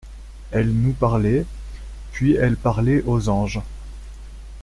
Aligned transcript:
Elle 0.49 0.73
nous 0.73 0.93
parlait, 0.93 1.45
puis 2.11 2.33
elle 2.35 2.57
parlait 2.57 3.03
aux 3.05 3.29
anges. 3.29 3.61